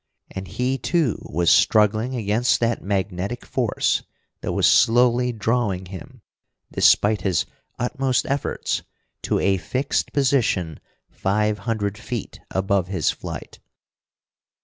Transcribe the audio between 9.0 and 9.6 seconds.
to a